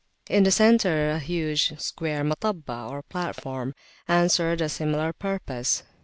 [0.31, 3.75] In the centre a huge square Mastabah, or platform,
[4.07, 5.83] answered a similar purpose.